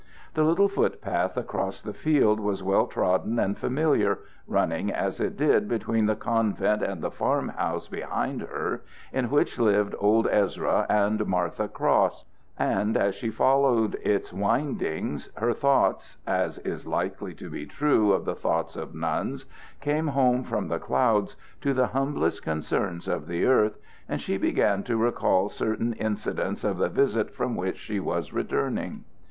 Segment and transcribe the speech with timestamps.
[0.33, 5.37] The little foot path across the fields was well trodden and familiar, running as it
[5.37, 8.81] did between the convent and the farm house behind her
[9.13, 12.25] in which lived old Ezra and Martha Cross;
[12.57, 18.25] and as she followed its windings, her thoughts, as is likely to be true of
[18.25, 19.45] the thoughts of nuns,
[19.81, 23.77] came home from the clouds to the humblest concerns of the earth,
[24.09, 29.03] and she began to recall certain incidents of the visit from which she was returning.